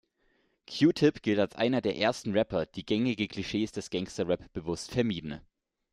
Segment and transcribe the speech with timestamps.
[0.65, 5.41] Q-Tip gilt als einer der ersten Rapper, die gängige Klischees des Gangsta-Rap bewusst vermieden.